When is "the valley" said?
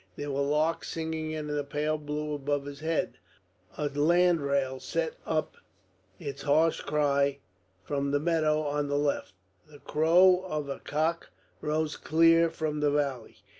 12.79-13.43